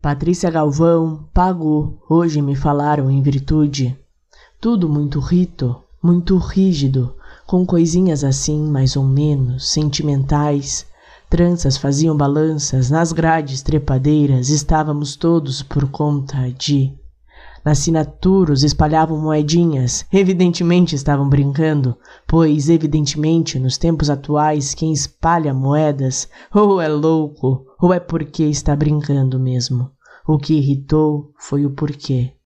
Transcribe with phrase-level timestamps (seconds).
[0.00, 3.98] Patrícia Galvão, pagou, hoje me falaram em virtude.
[4.60, 7.16] Tudo muito rito, muito rígido,
[7.48, 10.86] com coisinhas assim, mais ou menos, sentimentais.
[11.28, 16.92] Tranças faziam balanças, nas grades trepadeiras estávamos todos por conta de.
[17.68, 26.30] Nas sinaturos espalhavam moedinhas, evidentemente estavam brincando, pois, evidentemente, nos tempos atuais, quem espalha moedas
[26.54, 29.90] ou é louco ou é porque está brincando mesmo.
[30.26, 32.37] O que irritou foi o porquê.